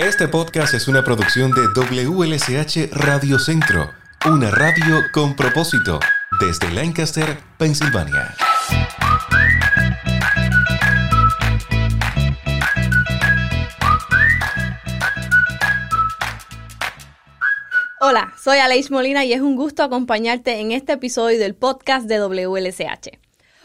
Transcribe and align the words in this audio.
Este 0.00 0.28
podcast 0.28 0.72
es 0.72 0.88
una 0.88 1.04
producción 1.04 1.50
de 1.50 1.60
WLSH 1.78 2.88
Radio 2.90 3.38
Centro, 3.38 3.90
una 4.24 4.50
radio 4.50 5.02
con 5.12 5.36
propósito, 5.36 6.00
desde 6.40 6.70
Lancaster, 6.72 7.36
Pensilvania. 7.58 8.34
Hola, 18.00 18.32
soy 18.42 18.56
Aleix 18.56 18.90
Molina 18.90 19.26
y 19.26 19.34
es 19.34 19.42
un 19.42 19.54
gusto 19.54 19.82
acompañarte 19.82 20.60
en 20.60 20.72
este 20.72 20.94
episodio 20.94 21.38
del 21.38 21.54
podcast 21.54 22.06
de 22.06 22.22
WLSH. 22.22 23.18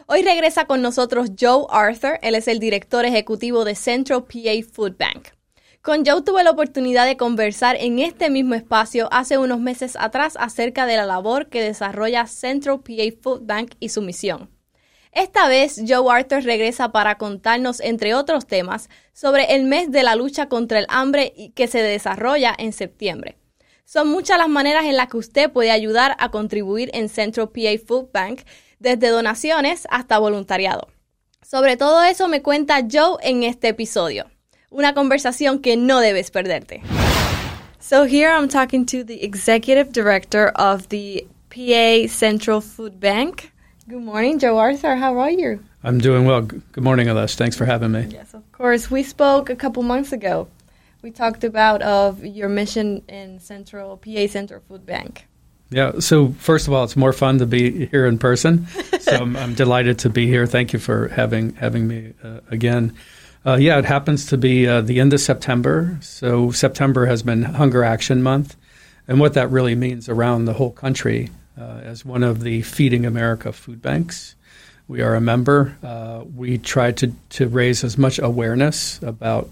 Hoy 0.07 0.21
regresa 0.21 0.65
con 0.65 0.81
nosotros 0.81 1.29
Joe 1.39 1.65
Arthur, 1.70 2.20
él 2.21 2.36
es 2.36 2.49
el 2.49 2.59
director 2.59 3.05
ejecutivo 3.05 3.63
de 3.63 3.75
Central 3.75 4.25
PA 4.25 4.52
Food 4.73 4.97
Bank. 4.99 5.34
Con 5.86 6.04
Joe 6.04 6.23
tuve 6.23 6.43
la 6.43 6.49
oportunidad 6.49 7.05
de 7.05 7.15
conversar 7.15 7.75
en 7.79 8.00
este 8.00 8.32
mismo 8.32 8.55
espacio 8.55 9.07
hace 9.11 9.37
unos 9.37 9.60
meses 9.60 9.96
atrás 10.00 10.36
acerca 10.39 10.87
de 10.87 10.96
la 10.96 11.05
labor 11.05 11.47
que 11.47 11.61
desarrolla 11.61 12.25
Central 12.25 12.79
PA 12.79 13.04
Food 13.21 13.41
Bank 13.43 13.75
y 13.79 13.89
su 13.89 14.01
misión. 14.01 14.50
Esta 15.11 15.47
vez 15.47 15.79
Joe 15.87 16.11
Arthur 16.11 16.41
regresa 16.43 16.91
para 16.91 17.19
contarnos, 17.19 17.82
entre 17.82 18.15
otros 18.15 18.47
temas, 18.47 18.89
sobre 19.13 19.54
el 19.54 19.65
mes 19.65 19.91
de 19.91 20.01
la 20.01 20.15
lucha 20.15 20.50
contra 20.50 20.79
el 20.79 20.87
hambre 20.89 21.51
que 21.54 21.68
se 21.68 21.83
desarrolla 21.83 22.55
en 22.57 22.74
septiembre. 22.74 23.38
Son 23.86 24.07
muchas 24.07 24.39
las 24.39 24.49
maneras 24.49 24.86
en 24.86 24.97
las 24.97 25.10
que 25.10 25.18
usted 25.18 25.52
puede 25.52 25.69
ayudar 25.69 26.15
a 26.18 26.32
contribuir 26.32 26.89
en 26.96 27.10
Central 27.10 27.49
PA 27.49 27.77
Food 27.86 28.07
Bank, 28.11 28.41
desde 28.79 29.10
donaciones 29.10 29.86
hasta 29.91 30.18
voluntariado. 30.18 30.88
Sobre 31.43 31.77
todo 31.77 32.03
eso 32.03 32.27
me 32.27 32.41
cuenta 32.41 32.81
Joe 32.91 33.17
en 33.22 33.44
este 33.44 33.67
episodio. 33.67 34.25
Una 34.72 34.94
conversación 34.94 35.61
que 35.61 35.75
no 35.78 36.00
debes 36.00 36.31
perderte. 36.31 36.81
So 37.80 38.05
here 38.05 38.31
I'm 38.31 38.47
talking 38.47 38.86
to 38.88 39.03
the 39.03 39.23
executive 39.23 39.91
director 39.94 40.47
of 40.55 40.89
the 40.89 41.27
PA 41.49 42.08
Central 42.08 42.61
Food 42.61 42.99
Bank. 42.99 43.52
Good 43.88 44.02
morning, 44.02 44.39
Joe 44.39 44.58
Arthur. 44.58 44.95
How 44.95 45.19
are 45.19 45.30
you? 45.30 45.59
I'm 45.83 45.99
doing 45.99 46.25
well. 46.25 46.41
Good 46.41 46.83
morning, 46.83 47.08
Alesh. 47.08 47.36
Thanks 47.36 47.55
for 47.55 47.66
having 47.66 47.91
me. 47.91 48.08
Yes, 48.09 48.33
of 48.33 48.52
course. 48.52 48.89
We 48.89 49.03
spoke 49.03 49.52
a 49.52 49.55
couple 49.55 49.83
months 49.83 50.11
ago. 50.11 50.47
We 51.03 51.11
talked 51.11 51.43
about 51.43 51.83
of 51.83 52.25
your 52.25 52.49
mission 52.49 53.03
in 53.08 53.39
Central 53.39 53.97
PA 53.97 54.25
Central 54.25 54.61
Food 54.67 54.88
Bank. 54.88 55.27
Yeah. 55.69 55.99
So 55.99 56.30
first 56.39 56.67
of 56.67 56.73
all, 56.73 56.83
it's 56.83 56.95
more 56.95 57.13
fun 57.13 57.38
to 57.38 57.45
be 57.45 57.86
here 57.86 58.08
in 58.08 58.17
person. 58.17 58.66
so 58.99 59.11
I'm, 59.16 59.36
I'm, 59.36 59.53
delighted 59.53 59.99
to 59.99 60.09
be 60.09 60.25
here. 60.25 60.47
Thank 60.47 60.73
you 60.73 60.80
for 60.80 61.09
having 61.09 61.53
having 61.55 61.88
me 61.88 62.13
uh, 62.23 62.39
again. 62.49 62.95
Uh, 63.45 63.57
yeah, 63.57 63.77
it 63.77 63.85
happens 63.85 64.25
to 64.25 64.38
be 64.38 64.67
uh, 64.67 64.81
the 64.81 64.99
end 64.99 65.13
of 65.13 65.21
September. 65.21 65.99
So 66.01 66.49
September 66.49 67.05
has 67.05 67.21
been 67.21 67.43
Hunger 67.43 67.83
Action 67.83 68.23
Month, 68.23 68.55
and 69.07 69.19
what 69.19 69.35
that 69.35 69.52
really 69.52 69.75
means 69.75 70.09
around 70.09 70.45
the 70.45 70.53
whole 70.53 70.71
country 70.71 71.29
uh, 71.55 71.81
as 71.83 72.03
one 72.03 72.23
of 72.23 72.41
the 72.41 72.63
Feeding 72.63 73.05
America 73.05 73.52
food 73.52 73.83
banks. 73.83 74.33
We 74.87 75.02
are 75.02 75.13
a 75.13 75.21
member. 75.21 75.77
Uh, 75.83 76.23
we 76.35 76.57
try 76.57 76.91
to, 76.93 77.13
to 77.29 77.47
raise 77.47 77.83
as 77.83 77.99
much 77.99 78.17
awareness 78.17 78.99
about 79.03 79.52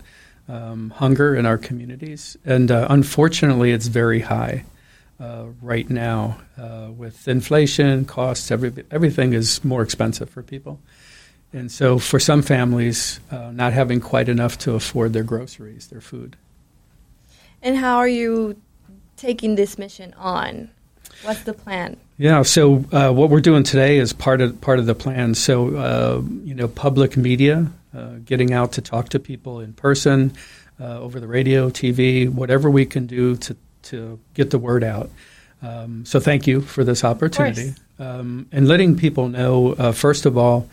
um, 0.49 0.89
hunger 0.89 1.35
in 1.35 1.45
our 1.45 1.59
communities, 1.59 2.35
and 2.43 2.71
uh, 2.71 2.87
unfortunately, 2.89 3.71
it's 3.71 3.87
very 3.87 4.21
high. 4.21 4.65
Uh, 5.19 5.45
right 5.61 5.89
now, 5.89 6.39
with 6.97 7.27
inflation, 7.27 8.03
costs, 8.03 8.49
every, 8.49 8.73
everything 8.89 9.33
is 9.33 9.63
more 9.63 9.83
expensive 9.83 10.29
for 10.29 10.41
people. 10.41 10.79
And 11.53 11.71
so, 11.71 11.99
for 11.99 12.19
some 12.19 12.41
families, 12.41 13.19
uh, 13.29 13.51
not 13.51 13.73
having 13.73 13.99
quite 13.99 14.27
enough 14.27 14.57
to 14.59 14.73
afford 14.73 15.13
their 15.13 15.23
groceries, 15.23 15.87
their 15.87 16.01
food. 16.01 16.35
And 17.61 17.77
how 17.77 17.97
are 17.97 18.07
you 18.07 18.59
taking 19.17 19.53
this 19.55 19.77
mission 19.77 20.15
on? 20.17 20.71
What's 21.21 21.43
the 21.43 21.53
plan? 21.53 21.97
Yeah, 22.17 22.41
so 22.41 22.83
uh, 22.91 23.11
what 23.11 23.29
we're 23.29 23.39
doing 23.39 23.63
today 23.63 23.99
is 23.99 24.13
part 24.13 24.41
of 24.41 24.59
part 24.61 24.79
of 24.79 24.87
the 24.87 24.95
plan. 24.95 25.35
So, 25.35 25.75
uh, 25.75 26.21
you 26.43 26.55
know, 26.55 26.67
public 26.67 27.15
media, 27.15 27.67
uh, 27.95 28.15
getting 28.25 28.51
out 28.51 28.73
to 28.73 28.81
talk 28.81 29.09
to 29.09 29.19
people 29.19 29.59
in 29.59 29.73
person, 29.73 30.33
uh, 30.79 30.99
over 30.99 31.19
the 31.19 31.27
radio, 31.27 31.69
TV, 31.69 32.27
whatever 32.27 32.69
we 32.69 32.85
can 32.85 33.05
do 33.05 33.35
to 33.37 33.55
to 33.83 34.19
get 34.33 34.49
the 34.49 34.57
word 34.57 34.83
out. 34.83 35.11
Um, 35.61 36.03
so, 36.03 36.19
thank 36.19 36.47
you 36.47 36.61
for 36.61 36.83
this 36.83 37.03
opportunity, 37.03 37.75
um, 37.99 38.47
and 38.51 38.67
letting 38.67 38.97
people 38.97 39.29
know. 39.29 39.73
Uh, 39.73 39.91
first 39.91 40.25
of 40.25 40.35
all 40.35 40.67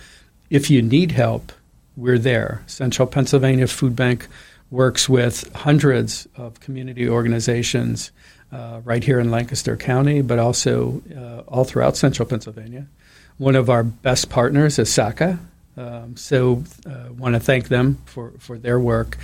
if 0.50 0.68
you 0.68 0.82
need 0.82 1.12
help, 1.12 1.52
we're 1.96 2.18
there. 2.18 2.62
Central 2.66 3.06
Pennsylvania 3.06 3.66
Food 3.66 3.96
Bank 3.96 4.26
works 4.70 5.08
with 5.08 5.50
hundreds 5.54 6.28
of 6.36 6.60
community 6.60 7.08
organizations 7.08 8.10
uh, 8.52 8.80
right 8.84 9.02
here 9.02 9.20
in 9.20 9.30
Lancaster 9.30 9.76
County, 9.76 10.22
but 10.22 10.38
also 10.38 11.02
uh, 11.16 11.40
all 11.48 11.64
throughout 11.64 11.96
Central 11.96 12.28
Pennsylvania. 12.28 12.86
One 13.38 13.56
of 13.56 13.70
our 13.70 13.82
best 13.82 14.28
partners 14.28 14.78
is 14.78 14.92
SACA, 14.92 15.38
um, 15.76 16.16
so 16.16 16.64
uh, 16.84 17.12
want 17.12 17.34
to 17.34 17.40
thank 17.40 17.68
them 17.68 17.98
for, 18.04 18.32
for 18.38 18.58
their 18.58 18.78
work. 18.78 19.16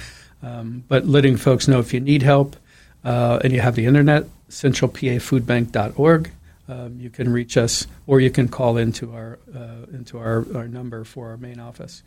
Um, 0.42 0.84
but 0.88 1.06
letting 1.06 1.36
folks 1.36 1.66
know 1.66 1.80
if 1.80 1.92
you 1.92 2.00
need 2.00 2.22
help 2.22 2.56
uh, 3.04 3.40
and 3.42 3.52
you 3.52 3.60
have 3.60 3.74
the 3.74 3.86
internet, 3.86 4.24
centralpafoodbank.org. 4.48 6.30
Um, 6.68 6.98
you 6.98 7.10
can 7.10 7.32
reach 7.32 7.56
us, 7.56 7.86
or 8.06 8.20
you 8.20 8.30
can 8.30 8.48
call 8.48 8.76
into 8.76 9.12
our 9.12 9.38
uh, 9.54 9.86
into 9.92 10.18
our, 10.18 10.44
our 10.54 10.66
number 10.66 11.04
for 11.04 11.30
our 11.30 11.36
main 11.36 11.60
office. 11.60 12.02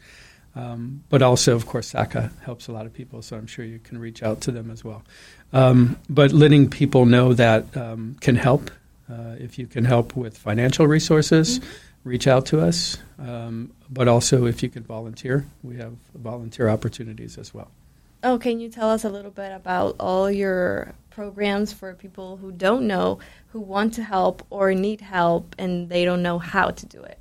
Um, 0.55 1.03
but 1.09 1.21
also, 1.21 1.55
of 1.55 1.65
course, 1.65 1.87
SACA 1.93 2.31
helps 2.43 2.67
a 2.67 2.71
lot 2.71 2.85
of 2.85 2.93
people, 2.93 3.21
so 3.21 3.37
I'm 3.37 3.47
sure 3.47 3.63
you 3.63 3.79
can 3.79 3.97
reach 3.97 4.23
out 4.23 4.41
to 4.41 4.51
them 4.51 4.71
as 4.71 4.83
well. 4.83 5.03
Um, 5.53 5.97
but 6.09 6.31
letting 6.31 6.69
people 6.69 7.05
know 7.05 7.33
that 7.33 7.75
um, 7.77 8.17
can 8.19 8.35
help. 8.35 8.71
Uh, 9.09 9.35
if 9.39 9.57
you 9.57 9.65
can 9.65 9.85
help 9.85 10.15
with 10.15 10.37
financial 10.37 10.85
resources, 10.87 11.59
mm-hmm. 11.59 12.09
reach 12.09 12.27
out 12.27 12.45
to 12.47 12.61
us. 12.61 12.97
Um, 13.17 13.71
but 13.89 14.07
also, 14.07 14.45
if 14.45 14.61
you 14.61 14.69
can 14.69 14.83
volunteer, 14.83 15.45
we 15.63 15.77
have 15.77 15.93
volunteer 16.13 16.69
opportunities 16.69 17.37
as 17.37 17.53
well. 17.53 17.71
Oh, 18.21 18.37
can 18.37 18.59
you 18.59 18.69
tell 18.69 18.89
us 18.89 19.05
a 19.05 19.09
little 19.09 19.31
bit 19.31 19.51
about 19.51 19.95
all 19.99 20.29
your 20.29 20.93
programs 21.19 21.73
for 21.73 21.93
people 21.95 22.37
who 22.37 22.49
don't 22.49 22.87
know, 22.87 23.19
who 23.51 23.59
want 23.59 23.93
to 23.95 24.01
help 24.01 24.41
or 24.49 24.73
need 24.73 25.01
help, 25.01 25.53
and 25.59 25.89
they 25.89 26.05
don't 26.05 26.23
know 26.23 26.39
how 26.39 26.69
to 26.69 26.85
do 26.85 27.03
it? 27.03 27.19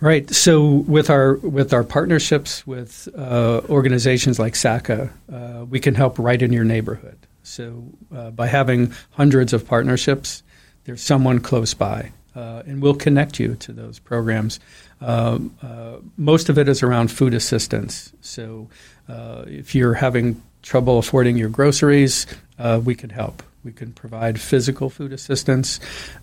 Right. 0.00 0.30
So 0.30 0.84
with 0.86 1.10
our 1.10 1.34
with 1.38 1.72
our 1.72 1.82
partnerships 1.82 2.64
with 2.68 3.08
uh, 3.18 3.62
organizations 3.68 4.38
like 4.38 4.54
SACA, 4.54 5.10
uh, 5.32 5.64
we 5.64 5.80
can 5.80 5.96
help 5.96 6.20
right 6.20 6.40
in 6.40 6.52
your 6.52 6.62
neighborhood. 6.62 7.18
So 7.42 7.82
uh, 8.14 8.30
by 8.30 8.46
having 8.46 8.92
hundreds 9.10 9.52
of 9.52 9.66
partnerships, 9.66 10.44
there's 10.84 11.02
someone 11.02 11.40
close 11.40 11.74
by, 11.74 12.12
uh, 12.36 12.62
and 12.64 12.80
we'll 12.80 12.94
connect 12.94 13.40
you 13.40 13.56
to 13.56 13.72
those 13.72 13.98
programs. 13.98 14.60
Um, 15.00 15.56
uh, 15.62 15.96
most 16.16 16.48
of 16.48 16.58
it 16.58 16.68
is 16.68 16.80
around 16.84 17.10
food 17.10 17.34
assistance. 17.34 18.12
So 18.20 18.68
uh, 19.08 19.46
if 19.48 19.74
you're 19.74 19.94
having 19.94 20.42
trouble 20.62 20.98
affording 20.98 21.36
your 21.36 21.48
groceries, 21.48 22.26
uh, 22.58 22.80
we 22.84 22.94
can 22.94 23.10
help. 23.10 23.42
We 23.64 23.72
can 23.72 23.92
provide 23.92 24.40
physical 24.40 24.90
food 24.90 25.12
assistance. 25.12 25.80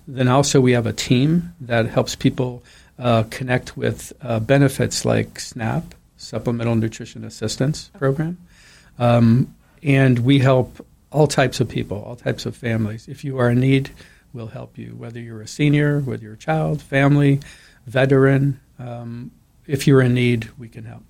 Then 0.08 0.28
also, 0.28 0.62
we 0.62 0.72
have 0.72 0.86
a 0.86 0.94
team 0.94 1.54
that 1.62 1.88
helps 1.88 2.16
people 2.16 2.64
uh, 2.98 3.24
connect 3.30 3.76
with 3.76 4.14
uh, 4.22 4.40
benefits 4.40 5.04
like 5.04 5.40
SNAP, 5.40 5.96
Supplemental 6.18 6.76
Nutrition 6.76 7.26
Assistance 7.26 7.92
Program. 7.98 8.38
Um, 8.98 9.54
and 9.82 10.20
we 10.20 10.40
help 10.40 10.86
all 11.12 11.28
types 11.28 11.60
of 11.60 11.68
people, 11.68 12.02
all 12.02 12.16
types 12.16 12.46
of 12.46 12.56
families. 12.56 13.08
If 13.08 13.24
you 13.24 13.40
are 13.40 13.50
in 13.50 13.60
need, 13.60 13.92
we'll 14.32 14.48
help 14.48 14.78
you, 14.78 14.96
whether 14.98 15.20
you're 15.20 15.42
a 15.42 15.48
senior, 15.48 16.00
whether 16.00 16.24
you're 16.24 16.34
a 16.34 16.38
child, 16.38 16.82
family, 16.82 17.40
veteran. 17.86 18.60
Um, 18.80 19.32
if 19.68 19.86
you're 19.86 20.02
in 20.02 20.14
need, 20.14 20.50
we 20.58 20.70
can 20.70 20.86
help. 20.86 21.04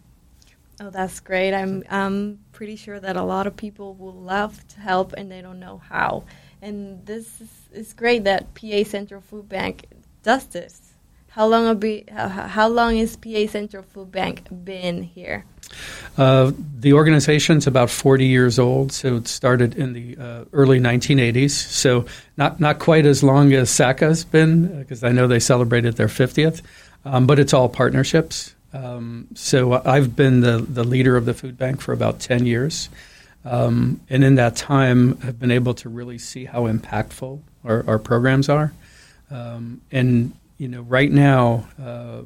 Oh, 0.80 0.90
that's 0.90 1.20
great. 1.20 1.54
I'm 1.54 1.84
I'm 1.90 2.40
pretty 2.52 2.76
sure 2.76 3.00
that 3.00 3.16
a 3.16 3.24
lot 3.24 3.48
of 3.48 3.56
people 3.56 3.94
will 3.94 4.14
love 4.14 4.68
to 4.70 4.80
help 4.80 5.14
and 5.14 5.32
they 5.32 5.42
don't 5.42 5.60
know 5.60 5.82
how. 5.90 6.24
And 6.62 7.06
this 7.06 7.42
is, 7.42 7.50
is 7.72 7.94
great 7.94 8.24
that 8.24 8.54
PA 8.56 8.84
Central 8.84 9.22
Food 9.22 9.50
Bank 9.50 9.86
does 10.24 10.46
this. 10.48 10.82
How 11.30 11.48
long 11.48 11.78
be, 11.80 12.06
how 12.12 12.28
how 12.28 12.68
long 12.68 12.98
is 12.98 13.16
PA 13.16 13.48
Central 13.48 13.84
Food 13.84 14.12
Bank 14.12 14.48
been 14.64 15.04
here? 15.04 15.46
Uh, 16.18 16.52
the 16.80 16.94
organization's 16.94 17.66
about 17.66 17.90
40 17.90 18.26
years 18.26 18.60
old, 18.60 18.92
so 18.92 19.16
it 19.16 19.28
started 19.28 19.76
in 19.76 19.94
the 19.94 20.16
uh, 20.18 20.46
early 20.54 20.80
1980s. 20.80 21.52
So 21.52 22.06
not 22.38 22.60
not 22.60 22.80
quite 22.80 23.06
as 23.06 23.24
long 23.24 23.54
as 23.54 23.70
SACA's 23.70 24.24
been, 24.24 24.80
because 24.80 25.04
uh, 25.04 25.08
I 25.08 25.12
know 25.12 25.28
they 25.28 25.40
celebrated 25.40 25.98
their 25.98 26.08
50th. 26.08 26.62
Um, 27.06 27.28
but 27.28 27.38
it's 27.38 27.54
all 27.54 27.68
partnerships. 27.68 28.56
Um, 28.74 29.28
so 29.36 29.82
I've 29.86 30.16
been 30.16 30.42
the, 30.42 30.58
the 30.58 30.84
leader 30.84 31.16
of 31.16 31.26
the 31.26 31.34
food 31.34 31.58
bank 31.58 31.82
for 31.82 31.94
about 31.94 32.20
10 32.20 32.46
years. 32.46 32.90
Um, 33.46 34.02
and 34.10 34.24
in 34.24 34.36
that 34.36 34.56
time, 34.56 35.20
have 35.22 35.40
been 35.40 35.52
able 35.52 35.74
to 35.76 35.90
really 35.90 36.18
see 36.18 36.46
how 36.46 36.64
impactful 36.68 37.42
our, 37.64 37.84
our 37.88 38.00
programs 38.00 38.50
are. 38.50 38.74
Um, 39.30 39.82
and, 39.92 40.34
you 40.58 40.68
know, 40.68 40.82
right 40.82 41.12
now, 41.12 41.68
uh, 41.82 42.22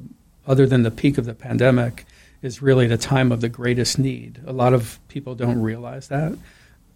other 0.46 0.66
than 0.66 0.82
the 0.82 0.90
peak 0.90 1.18
of 1.18 1.26
the 1.26 1.34
pandemic, 1.34 2.06
is 2.40 2.62
really 2.62 2.86
the 2.86 2.96
time 2.96 3.32
of 3.32 3.40
the 3.40 3.48
greatest 3.48 3.98
need. 3.98 4.40
A 4.46 4.52
lot 4.52 4.72
of 4.72 5.00
people 5.08 5.34
don't 5.34 5.60
realize 5.60 6.08
that. 6.08 6.32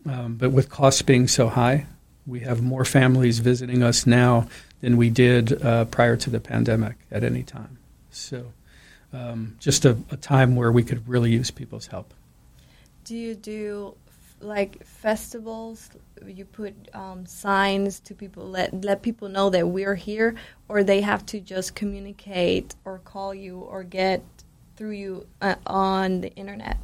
Um, 0.08 0.36
but 0.36 0.50
with 0.50 0.68
costs 0.68 1.02
being 1.02 1.28
so 1.28 1.48
high, 1.48 1.86
we 2.26 2.40
have 2.40 2.62
more 2.62 2.84
families 2.84 3.40
visiting 3.40 3.82
us 3.82 4.06
now 4.06 4.48
than 4.80 4.96
we 4.96 5.10
did 5.10 5.64
uh, 5.64 5.84
prior 5.86 6.16
to 6.16 6.30
the 6.30 6.40
pandemic 6.40 6.96
at 7.10 7.24
any 7.24 7.42
time. 7.42 7.78
So, 8.10 8.52
um, 9.12 9.56
just 9.58 9.84
a, 9.84 9.96
a, 10.10 10.16
time 10.16 10.56
where 10.56 10.72
we 10.72 10.82
could 10.82 11.06
really 11.08 11.30
use 11.30 11.50
people's 11.50 11.86
help. 11.86 12.14
Do 13.04 13.16
you 13.16 13.34
do 13.34 13.94
like 14.40 14.84
festivals? 14.84 15.90
You 16.24 16.44
put 16.44 16.74
um, 16.94 17.26
signs 17.26 18.00
to 18.00 18.14
people, 18.14 18.48
let 18.48 18.84
let 18.84 19.02
people 19.02 19.28
know 19.28 19.50
that 19.50 19.68
we're 19.68 19.94
here, 19.94 20.34
or 20.68 20.82
they 20.82 21.00
have 21.00 21.26
to 21.26 21.40
just 21.40 21.74
communicate 21.74 22.74
or 22.84 22.98
call 22.98 23.34
you 23.34 23.58
or 23.58 23.84
get 23.84 24.22
through 24.82 24.90
you 24.90 25.24
uh, 25.40 25.54
on 25.64 26.22
the 26.22 26.34
internet. 26.34 26.76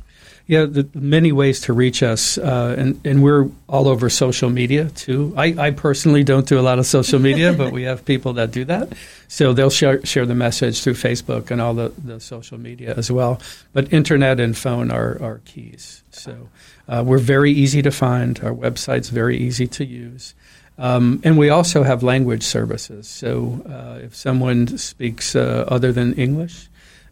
Yeah, 0.46 0.66
the 0.66 0.88
many 0.94 1.32
ways 1.32 1.62
to 1.62 1.72
reach 1.72 2.00
us, 2.00 2.38
uh, 2.38 2.76
and 2.78 3.04
and 3.04 3.24
we're 3.24 3.48
all 3.68 3.88
over 3.88 4.08
social 4.08 4.50
media 4.50 4.88
too. 4.90 5.34
I, 5.36 5.46
I 5.58 5.70
personally 5.72 6.22
don't 6.22 6.46
do 6.46 6.60
a 6.60 6.62
lot 6.62 6.78
of 6.78 6.86
social 6.86 7.18
media, 7.18 7.52
but 7.58 7.72
we 7.72 7.82
have 7.82 8.04
people 8.04 8.34
that 8.34 8.52
do 8.52 8.64
that. 8.66 8.92
So 9.26 9.52
they'll 9.52 9.68
share 9.68 10.00
share 10.06 10.26
the 10.26 10.36
message 10.36 10.80
through 10.80 10.94
Facebook 10.94 11.50
and 11.50 11.60
all 11.60 11.74
the, 11.74 11.92
the 11.98 12.20
social 12.20 12.56
media 12.56 12.94
as 12.96 13.10
well. 13.10 13.40
But 13.72 13.92
internet 13.92 14.38
and 14.38 14.56
phone 14.56 14.92
are 14.92 15.20
are 15.20 15.40
keys. 15.44 16.04
So 16.12 16.48
uh, 16.88 17.02
we're 17.04 17.18
very 17.18 17.50
easy 17.50 17.82
to 17.82 17.90
find. 17.90 18.38
Our 18.44 18.54
website's 18.54 19.08
very 19.08 19.38
easy 19.38 19.66
to 19.66 19.84
use. 19.84 20.34
Um, 20.78 21.20
and 21.24 21.36
we 21.36 21.50
also 21.50 21.82
have 21.82 22.04
language 22.04 22.44
services. 22.44 23.08
So 23.08 23.60
uh, 23.68 24.04
if 24.04 24.14
someone 24.14 24.78
speaks 24.78 25.34
uh, 25.34 25.64
other 25.66 25.90
than 25.90 26.14
English, 26.14 26.67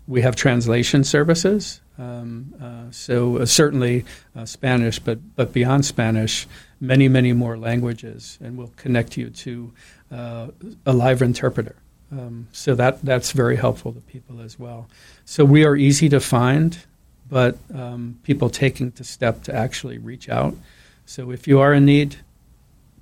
we 0.07 0.23
have 0.23 0.37
translation 0.37 1.05
services. 1.05 1.81
Um, 1.99 2.55
uh, 2.61 2.91
so 2.91 3.39
uh, 3.39 3.47
certainly 3.47 4.05
uh, 4.35 4.45
Spanish, 4.45 4.99
but 4.99 5.19
but 5.35 5.53
beyond 5.53 5.85
Spanish, 5.85 6.47
many 6.81 7.09
many 7.09 7.33
more 7.33 7.57
languages, 7.57 8.39
and 8.43 8.57
we'll 8.57 8.73
connect 8.77 9.17
you 9.17 9.31
to 9.31 9.73
uh, 10.13 10.49
a 10.85 10.93
live 10.93 11.23
interpreter. 11.23 11.77
Um, 12.13 12.49
so 12.53 12.75
that 12.75 13.03
that's 13.03 13.33
very 13.33 13.57
helpful 13.57 13.93
to 13.93 14.01
people 14.01 14.41
as 14.41 14.59
well. 14.59 14.89
So 15.25 15.45
we 15.45 15.65
are 15.65 15.75
easy 15.75 16.09
to 16.11 16.21
find, 16.21 16.79
but 17.29 17.57
um, 17.75 18.19
people 18.23 18.51
taking 18.51 18.91
the 18.91 19.05
step 19.05 19.43
to 19.45 19.55
actually 19.55 19.99
reach 19.99 20.29
out. 20.29 20.55
So 21.07 21.31
if 21.31 21.49
you 21.49 21.61
are 21.61 21.73
in 21.73 21.85
need, 21.85 22.17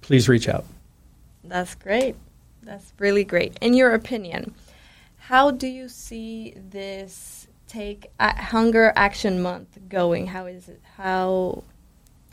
please 0.03 0.29
reach 0.29 0.49
out. 0.49 0.65
That's 1.43 1.75
great. 1.75 2.17
That's 2.63 2.93
really 2.99 3.25
great. 3.25 3.59
In 3.61 3.75
your 3.75 3.93
opinion, 3.93 4.55
how 5.29 5.51
do 5.51 5.67
you 5.67 5.89
see 5.89 6.55
this? 6.57 7.45
take 7.75 8.11
Hunger 8.21 8.93
Action 8.95 9.43
Month 9.43 9.79
going? 9.89 10.27
How 10.29 10.47
is 10.47 10.69
it? 10.69 10.81
How 10.97 11.65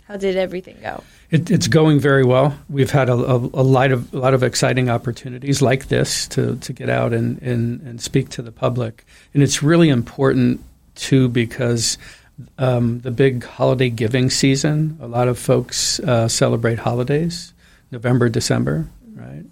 how 0.08 0.18
did 0.18 0.36
everything 0.36 0.78
go? 0.82 1.04
It, 1.30 1.50
it's 1.50 1.68
going 1.68 2.00
very 2.00 2.24
well. 2.24 2.58
We've 2.70 2.92
had 2.92 3.08
a, 3.08 3.14
a, 3.14 3.36
a, 3.38 3.64
lot 3.64 3.92
of 3.92 4.14
a 4.14 4.18
lot 4.18 4.34
of 4.34 4.44
exciting 4.44 4.90
opportunities 4.90 5.62
like 5.62 5.88
this 5.88 6.28
to, 6.30 6.58
to 6.58 6.74
get 6.74 6.90
out 6.90 7.14
and, 7.14 7.42
and, 7.42 7.80
and 7.82 8.02
speak 8.02 8.30
to 8.30 8.42
the 8.42 8.52
public, 8.52 9.06
and 9.34 9.42
it's 9.42 9.64
really 9.64 9.90
important 9.90 10.62
too 10.96 11.30
because 11.30 11.98
um, 12.58 13.00
the 13.00 13.12
big 13.12 13.44
holiday 13.44 13.90
giving 13.90 14.30
season. 14.30 14.98
A 15.02 15.08
lot 15.08 15.28
of 15.28 15.40
folks 15.40 16.00
uh, 16.02 16.28
celebrate 16.28 16.80
holidays, 16.80 17.54
November, 17.90 18.28
December, 18.30 18.88
right? 19.16 19.46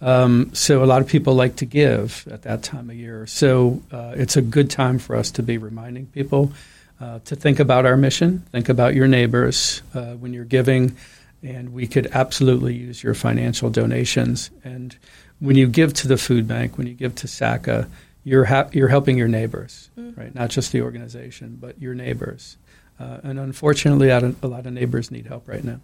Um, 0.00 0.54
so 0.54 0.84
a 0.84 0.86
lot 0.86 1.00
of 1.00 1.08
people 1.08 1.34
like 1.34 1.56
to 1.56 1.64
give 1.64 2.28
at 2.30 2.42
that 2.42 2.62
time 2.62 2.90
of 2.90 2.96
year. 2.96 3.26
So 3.26 3.82
uh, 3.90 4.14
it's 4.16 4.36
a 4.36 4.42
good 4.42 4.70
time 4.70 4.98
for 4.98 5.16
us 5.16 5.30
to 5.32 5.42
be 5.42 5.58
reminding 5.58 6.06
people 6.06 6.52
uh, 7.00 7.20
to 7.24 7.36
think 7.36 7.60
about 7.60 7.86
our 7.86 7.96
mission, 7.96 8.40
think 8.52 8.68
about 8.68 8.94
your 8.94 9.06
neighbors 9.06 9.82
uh, 9.94 10.14
when 10.14 10.32
you're 10.32 10.44
giving, 10.44 10.96
and 11.42 11.72
we 11.72 11.86
could 11.86 12.08
absolutely 12.12 12.74
use 12.74 13.02
your 13.02 13.14
financial 13.14 13.70
donations. 13.70 14.50
And 14.64 14.96
when 15.40 15.56
you 15.56 15.66
give 15.66 15.92
to 15.94 16.08
the 16.08 16.16
food 16.16 16.48
bank, 16.48 16.78
when 16.78 16.86
you 16.86 16.94
give 16.94 17.14
to 17.16 17.28
SACA, 17.28 17.88
you're 18.24 18.44
ha- 18.44 18.68
you're 18.72 18.88
helping 18.88 19.16
your 19.16 19.28
neighbors, 19.28 19.90
mm. 19.96 20.16
right? 20.16 20.34
Not 20.34 20.50
just 20.50 20.72
the 20.72 20.82
organization, 20.82 21.58
but 21.60 21.80
your 21.80 21.94
neighbors. 21.94 22.56
Uh, 22.98 23.18
and 23.22 23.38
unfortunately, 23.38 24.08
a 24.08 24.20
lot 24.20 24.66
of 24.66 24.72
neighbors 24.72 25.10
need 25.10 25.26
help 25.26 25.46
right 25.48 25.62
now. 25.62 25.80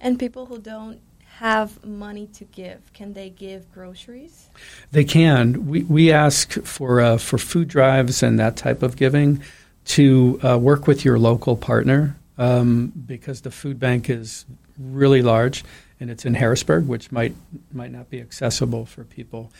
And 0.00 0.18
people 0.18 0.46
who 0.46 0.58
don't 0.58 1.00
have 1.38 1.84
money 1.84 2.28
to 2.28 2.44
give, 2.44 2.92
can 2.92 3.12
they 3.12 3.28
give 3.28 3.70
groceries? 3.72 4.50
They 4.92 5.02
can. 5.02 5.66
We, 5.66 5.82
we 5.82 6.12
ask 6.12 6.52
for, 6.62 7.00
uh, 7.00 7.18
for 7.18 7.38
food 7.38 7.66
drives 7.66 8.22
and 8.22 8.38
that 8.38 8.56
type 8.56 8.84
of 8.84 8.96
giving 8.96 9.42
to 9.86 10.40
uh, 10.44 10.58
work 10.58 10.86
with 10.86 11.04
your 11.04 11.18
local 11.18 11.56
partner 11.56 12.16
um, 12.38 12.92
because 13.06 13.40
the 13.40 13.50
food 13.50 13.80
bank 13.80 14.08
is 14.08 14.44
really 14.78 15.22
large 15.22 15.64
and 15.98 16.08
it's 16.08 16.24
in 16.24 16.34
Harrisburg, 16.34 16.86
which 16.86 17.10
might, 17.10 17.34
might 17.72 17.90
not 17.90 18.10
be 18.10 18.20
accessible 18.20 18.86
for 18.86 19.02
people. 19.02 19.50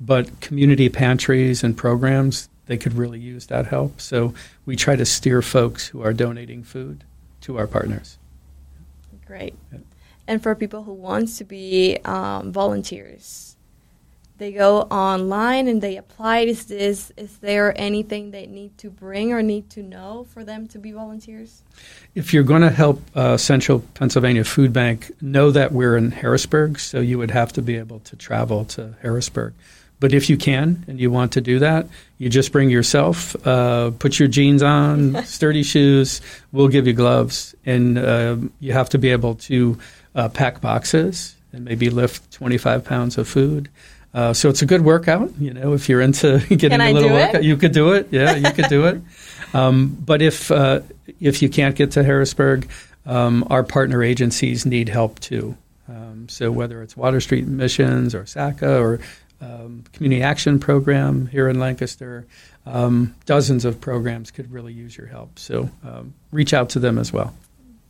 But 0.00 0.40
community 0.40 0.88
pantries 0.88 1.64
and 1.64 1.76
programs, 1.76 2.48
they 2.66 2.76
could 2.76 2.94
really 2.94 3.18
use 3.18 3.46
that 3.46 3.66
help. 3.66 4.00
So 4.00 4.34
we 4.66 4.76
try 4.76 4.94
to 4.94 5.04
steer 5.04 5.42
folks 5.42 5.88
who 5.88 6.00
are 6.02 6.12
donating 6.12 6.62
food 6.62 7.02
to 7.40 7.58
our 7.58 7.66
partners. 7.66 8.18
Great. 9.26 9.54
Yeah 9.72 9.78
and 10.26 10.42
for 10.42 10.54
people 10.54 10.82
who 10.84 10.92
want 10.92 11.36
to 11.36 11.44
be 11.44 11.98
um, 12.04 12.52
volunteers. 12.52 13.54
They 14.36 14.50
go 14.50 14.82
online 14.82 15.68
and 15.68 15.80
they 15.80 15.96
apply. 15.96 16.40
Is 16.40 16.66
this 16.66 17.12
is 17.16 17.38
there 17.38 17.72
anything 17.80 18.32
they 18.32 18.46
need 18.46 18.76
to 18.78 18.90
bring 18.90 19.32
or 19.32 19.42
need 19.42 19.70
to 19.70 19.82
know 19.82 20.26
for 20.34 20.42
them 20.42 20.66
to 20.68 20.78
be 20.78 20.90
volunteers? 20.90 21.62
If 22.16 22.34
you're 22.34 22.42
going 22.42 22.62
to 22.62 22.70
help 22.70 23.00
uh, 23.14 23.36
Central 23.36 23.80
Pennsylvania 23.94 24.42
Food 24.42 24.72
Bank, 24.72 25.12
know 25.22 25.52
that 25.52 25.70
we're 25.70 25.96
in 25.96 26.10
Harrisburg, 26.10 26.80
so 26.80 26.98
you 26.98 27.16
would 27.16 27.30
have 27.30 27.52
to 27.52 27.62
be 27.62 27.76
able 27.76 28.00
to 28.00 28.16
travel 28.16 28.64
to 28.66 28.94
Harrisburg. 29.02 29.54
But 30.00 30.12
if 30.12 30.28
you 30.28 30.36
can 30.36 30.84
and 30.88 30.98
you 30.98 31.12
want 31.12 31.32
to 31.32 31.40
do 31.40 31.60
that, 31.60 31.86
you 32.18 32.28
just 32.28 32.50
bring 32.50 32.70
yourself, 32.70 33.36
uh, 33.46 33.92
put 33.92 34.18
your 34.18 34.28
jeans 34.28 34.62
on, 34.62 35.24
sturdy 35.24 35.62
shoes. 35.62 36.20
We'll 36.50 36.68
give 36.68 36.88
you 36.88 36.92
gloves, 36.92 37.54
and 37.64 37.96
uh, 37.96 38.36
you 38.58 38.72
have 38.72 38.90
to 38.90 38.98
be 38.98 39.10
able 39.10 39.36
to 39.36 39.78
uh, 40.14 40.28
pack 40.28 40.60
boxes 40.60 41.36
and 41.52 41.64
maybe 41.64 41.90
lift 41.90 42.32
25 42.32 42.84
pounds 42.84 43.18
of 43.18 43.28
food. 43.28 43.68
Uh, 44.12 44.32
so 44.32 44.48
it's 44.48 44.62
a 44.62 44.66
good 44.66 44.82
workout. 44.82 45.32
You 45.38 45.52
know, 45.52 45.72
if 45.72 45.88
you're 45.88 46.00
into 46.00 46.38
getting 46.48 46.80
a 46.80 46.92
little 46.92 47.10
workout, 47.10 47.36
it? 47.36 47.44
you 47.44 47.56
could 47.56 47.72
do 47.72 47.92
it. 47.92 48.08
Yeah, 48.10 48.36
you 48.36 48.50
could 48.52 48.68
do 48.68 48.86
it. 48.86 49.00
Um, 49.54 49.96
but 50.04 50.20
if 50.20 50.50
uh, 50.50 50.80
if 51.20 51.40
you 51.40 51.48
can't 51.48 51.76
get 51.76 51.92
to 51.92 52.02
Harrisburg, 52.02 52.68
um, 53.06 53.46
our 53.50 53.62
partner 53.62 54.02
agencies 54.02 54.66
need 54.66 54.88
help 54.88 55.20
too. 55.20 55.56
Um, 55.88 56.28
so 56.28 56.50
whether 56.50 56.82
it's 56.82 56.96
Water 56.96 57.20
Street 57.20 57.46
Missions 57.46 58.16
or 58.16 58.26
SACA 58.26 58.80
or 58.80 58.98
um, 59.40 59.84
Community 59.92 60.24
Action 60.24 60.58
Program 60.58 61.28
here 61.28 61.48
in 61.48 61.60
Lancaster, 61.60 62.26
um, 62.66 63.14
dozens 63.26 63.64
of 63.64 63.80
programs 63.80 64.32
could 64.32 64.50
really 64.50 64.72
use 64.72 64.96
your 64.96 65.06
help. 65.06 65.38
So 65.38 65.70
um, 65.84 66.14
reach 66.32 66.52
out 66.52 66.70
to 66.70 66.80
them 66.80 66.98
as 66.98 67.12
well. 67.12 67.32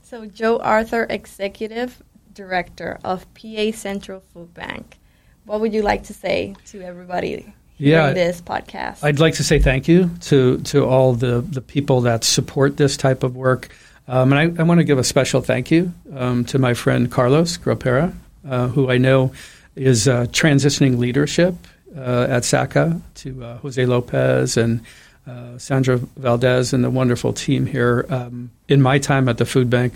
So 0.03 0.27
Joe 0.27 0.59
Arthur, 0.59 1.07
executive 1.09 2.03
director 2.35 2.99
of 3.05 3.27
PA 3.35 3.71
Central 3.73 4.23
Food 4.33 4.53
Bank. 4.55 4.99
What 5.45 5.61
would 5.61 5.73
you 5.73 5.83
like 5.83 6.05
to 6.05 6.15
say 6.15 6.55
to 6.67 6.83
everybody 6.83 7.55
yeah, 7.77 8.13
this 8.13 8.41
podcast? 8.41 9.05
I'd 9.05 9.21
like 9.21 9.35
to 9.35 9.45
say 9.45 9.59
thank 9.59 9.89
you 9.89 10.11
to, 10.23 10.59
to 10.61 10.85
all 10.85 11.13
the, 11.13 11.41
the 11.41 11.61
people 11.61 12.03
that 12.03 12.25
support 12.25 12.77
this 12.77 12.97
type 12.97 13.23
of 13.23 13.37
work. 13.37 13.69
Um, 14.07 14.33
and 14.33 14.59
I, 14.59 14.63
I 14.63 14.65
want 14.65 14.81
to 14.81 14.85
give 14.85 14.99
a 14.99 15.05
special 15.05 15.41
thank 15.41 15.71
you 15.71 15.93
um, 16.15 16.45
to 16.47 16.59
my 16.59 16.75
friend 16.75 17.11
Carlos 17.11 17.57
Graupera, 17.57 18.15
uh, 18.49 18.69
who 18.69 18.91
I 18.91 18.99
know 18.99 19.33
is 19.77 20.07
uh, 20.07 20.27
transitioning 20.27 20.99
leadership 20.99 21.55
uh, 21.97 22.27
at 22.29 22.45
SACA 22.45 23.01
to 23.17 23.45
uh, 23.45 23.59
Jose 23.59 23.85
Lopez 23.85 24.57
and 24.57 24.81
uh, 25.27 25.57
Sandra 25.59 25.97
Valdez 25.97 26.73
and 26.73 26.85
the 26.85 26.91
wonderful 26.91 27.33
team 27.33 27.67
here. 27.67 28.07
Um, 28.09 28.51
in 28.69 28.83
my 28.83 28.99
time 28.99 29.29
at 29.29 29.39
the 29.39 29.47
food 29.47 29.71
bank, 29.71 29.95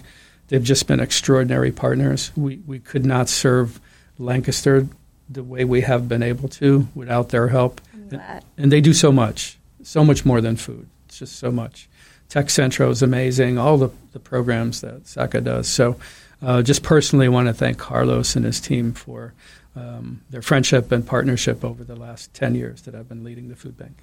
They've 0.48 0.62
just 0.62 0.86
been 0.86 1.00
extraordinary 1.00 1.72
partners. 1.72 2.32
We, 2.36 2.56
we 2.66 2.78
could 2.78 3.04
not 3.04 3.28
serve 3.28 3.80
Lancaster 4.18 4.88
the 5.28 5.44
way 5.44 5.64
we 5.64 5.82
have 5.82 6.08
been 6.08 6.22
able 6.22 6.48
to 6.48 6.88
without 6.94 7.28
their 7.28 7.48
help. 7.48 7.80
And, 7.92 8.42
and, 8.56 8.72
they 8.72 8.80
do 8.80 8.94
so 8.94 9.12
much, 9.12 9.58
so 9.82 10.02
much 10.02 10.24
more 10.24 10.40
than 10.40 10.56
food. 10.56 10.88
It's 11.06 11.18
just 11.18 11.36
so 11.36 11.50
much. 11.50 11.88
Tec 12.30 12.48
Centro 12.48 12.88
is 12.88 13.02
amazing, 13.02 13.58
all 13.58 13.76
the, 13.76 13.90
the 14.12 14.18
programs 14.18 14.80
that 14.80 15.06
SACA 15.06 15.42
does. 15.42 15.68
So 15.68 15.96
uh, 16.40 16.62
just 16.62 16.82
personally 16.82 17.28
want 17.28 17.48
to 17.48 17.54
thank 17.54 17.76
Carlos 17.78 18.36
and 18.36 18.44
his 18.44 18.60
team 18.60 18.94
for 18.94 19.34
um, 19.76 20.22
their 20.30 20.42
friendship 20.42 20.90
and 20.90 21.06
partnership 21.06 21.64
over 21.64 21.84
the 21.84 21.96
last 21.96 22.32
10 22.34 22.54
years 22.54 22.82
that 22.82 22.94
I've 22.94 23.08
been 23.08 23.24
leading 23.24 23.48
the 23.48 23.56
food 23.56 23.76
bank. 23.76 23.98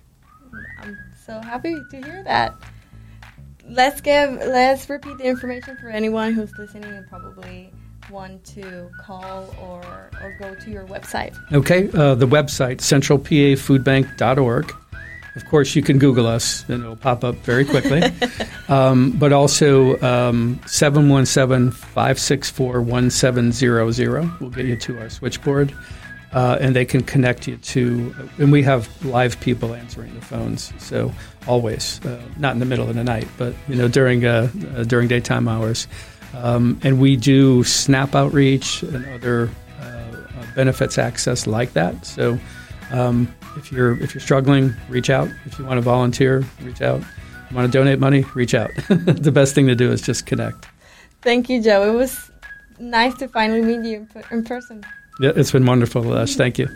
I'm 0.79 0.97
so 1.25 1.41
happy 1.41 1.75
to 1.91 2.01
hear 2.01 2.23
that 2.23 2.55
let's 3.69 4.01
give 4.01 4.31
let's 4.31 4.89
repeat 4.89 5.17
the 5.17 5.25
information 5.25 5.77
for 5.77 5.89
anyone 5.89 6.33
who's 6.33 6.51
listening 6.57 6.85
and 6.85 7.07
probably 7.07 7.71
want 8.09 8.43
to 8.45 8.89
call 8.99 9.53
or 9.61 9.81
or 10.21 10.35
go 10.39 10.55
to 10.55 10.71
your 10.71 10.85
website. 10.87 11.35
Okay, 11.51 11.89
uh, 11.93 12.15
the 12.15 12.27
website 12.27 12.77
centralpafoodbank.org. 12.77 14.73
of 15.35 15.45
course, 15.45 15.75
you 15.75 15.81
can 15.81 15.97
Google 15.99 16.27
us 16.27 16.67
and 16.69 16.83
it'll 16.83 16.95
pop 16.95 17.23
up 17.23 17.35
very 17.37 17.65
quickly. 17.65 18.03
um, 18.69 19.11
but 19.11 19.33
also, 19.33 19.99
um, 20.01 20.59
717 20.65 21.71
564 21.71 22.81
1700 22.81 24.39
will 24.39 24.49
get 24.49 24.65
you 24.65 24.77
to 24.77 24.99
our 24.99 25.09
switchboard. 25.09 25.73
Uh, 26.35 26.57
and 26.59 26.75
they 26.75 26.83
can 26.83 27.01
connect 27.01 27.47
you 27.47 27.55
to, 27.55 28.13
and 28.39 28.51
we 28.51 28.61
have 28.61 28.89
live 29.05 29.39
people 29.39 29.73
answering 29.73 30.13
the 30.15 30.21
phones. 30.21 30.73
So 30.79 31.13
always, 31.47 32.05
uh, 32.05 32.21
not 32.37 32.51
in 32.51 32.59
the 32.59 32.65
middle 32.65 32.89
of 32.89 32.95
the 32.95 33.05
night, 33.05 33.25
but 33.37 33.53
you 33.69 33.75
know 33.75 33.87
during 33.87 34.25
uh, 34.25 34.49
uh 34.75 34.83
during 34.83 35.07
daytime 35.07 35.47
hours. 35.47 35.87
Um, 36.33 36.77
and 36.83 36.99
we 36.99 37.15
do 37.15 37.63
SNAP 37.63 38.15
outreach 38.15 38.83
and 38.83 39.05
other 39.13 39.49
uh, 39.79 40.11
benefits 40.55 40.97
access 40.97 41.47
like 41.47 41.71
that. 41.73 42.05
So 42.05 42.37
um, 42.91 43.33
if 43.55 43.71
you're 43.71 43.97
if 44.01 44.13
you're 44.13 44.21
struggling, 44.21 44.73
reach 44.89 45.09
out. 45.09 45.29
If 45.45 45.57
you 45.57 45.65
want 45.65 45.77
to 45.77 45.81
volunteer, 45.81 46.43
reach 46.61 46.81
out. 46.81 46.99
If 46.99 47.51
you 47.51 47.55
want 47.55 47.71
to 47.71 47.77
donate 47.77 47.99
money, 47.99 48.25
reach 48.33 48.53
out. 48.53 48.71
the 48.89 49.31
best 49.31 49.55
thing 49.55 49.67
to 49.67 49.75
do 49.75 49.91
is 49.91 50.01
just 50.01 50.25
connect. 50.25 50.67
Thank 51.21 51.49
you, 51.49 51.61
Joe. 51.61 51.89
It 51.89 51.95
was 51.95 52.31
nice 52.79 53.15
to 53.15 53.27
finally 53.27 53.61
meet 53.61 53.89
you 53.89 54.07
in 54.31 54.43
person. 54.43 54.83
Yeah, 55.19 55.31
it's 55.35 55.51
been 55.51 55.65
wonderful, 55.65 56.17
Ash. 56.17 56.35
Thank 56.35 56.59
you. 56.59 56.67